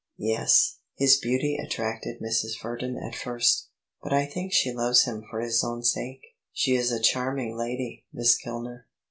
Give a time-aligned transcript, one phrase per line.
[0.17, 2.59] "Yes; his beauty attracted Mrs.
[2.59, 3.69] Verdon at first;
[4.01, 6.21] but I think she loves him for his own sake.
[6.51, 8.87] She is a charming lady, Miss Kilner."